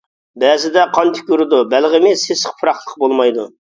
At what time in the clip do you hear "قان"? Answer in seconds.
0.95-1.13